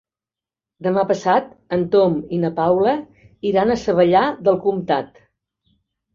Demà 0.85 1.01
passat 1.11 1.51
en 1.77 1.83
Tom 1.97 2.15
i 2.39 2.39
na 2.47 2.51
Paula 2.61 2.95
iran 3.51 3.75
a 3.75 3.77
Savallà 3.83 4.25
del 4.49 4.61
Comtat. 4.67 5.25